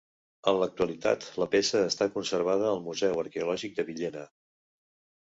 En 0.51 0.55
l'actualitat 0.63 1.27
la 1.43 1.47
peça 1.57 1.83
està 1.91 2.09
conservada 2.17 2.69
al 2.73 2.83
Museu 2.89 3.25
Arqueològic 3.27 3.81
de 3.81 3.91
Villena. 3.95 4.29